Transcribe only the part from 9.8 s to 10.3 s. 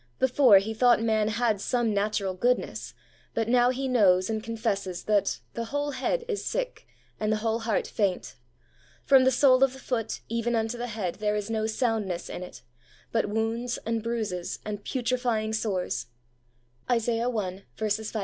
HUMILITY 53 of the